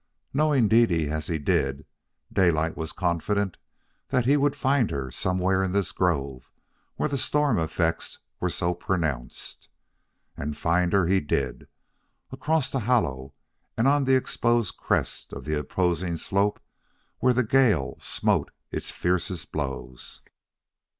Knowing 0.33 0.67
Dede 0.67 1.09
as 1.11 1.27
he 1.27 1.37
did, 1.37 1.85
Daylight 2.33 2.75
was 2.75 2.91
confident 2.91 3.57
that 4.07 4.25
he 4.25 4.35
would 4.35 4.55
find 4.55 4.89
her 4.89 5.11
somewhere 5.11 5.63
in 5.63 5.73
this 5.73 5.91
grove 5.91 6.51
where 6.95 7.07
the 7.07 7.19
storm 7.19 7.59
effects 7.59 8.17
were 8.39 8.49
so 8.49 8.73
pronounced. 8.73 9.69
And 10.35 10.57
find 10.57 10.91
her 10.91 11.05
he 11.05 11.19
did, 11.19 11.67
across 12.31 12.71
the 12.71 12.79
hollow 12.79 13.35
and 13.77 13.87
on 13.87 14.05
the 14.05 14.15
exposed 14.15 14.75
crest 14.75 15.33
of 15.33 15.45
the 15.45 15.53
opposing 15.55 16.17
slope 16.17 16.59
where 17.19 17.33
the 17.33 17.43
gale 17.45 17.97
smote 17.99 18.49
its 18.71 18.89
fiercest 18.89 19.51
blows. 19.51 20.21